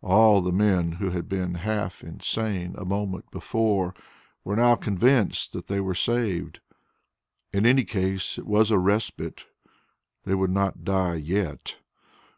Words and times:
All 0.00 0.40
the 0.40 0.54
men 0.54 0.92
who 0.92 1.10
had 1.10 1.28
been 1.28 1.56
half 1.56 2.02
insane 2.02 2.74
a 2.78 2.86
moment 2.86 3.30
before 3.30 3.94
were 4.42 4.56
now 4.56 4.74
convinced 4.74 5.52
that 5.52 5.66
they 5.66 5.80
were 5.80 5.94
saved. 5.94 6.60
In 7.52 7.66
any 7.66 7.84
case, 7.84 8.38
it 8.38 8.46
was 8.46 8.70
a 8.70 8.78
respite; 8.78 9.44
they 10.24 10.34
would 10.34 10.48
not 10.50 10.82
die 10.82 11.16
yet. 11.16 11.76